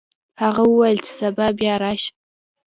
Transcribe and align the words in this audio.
هغه 0.41 0.63
وویل 0.67 0.97
چې 1.05 1.11
سبا 1.19 1.47
بیا 1.59 1.73
راشه. 1.83 2.11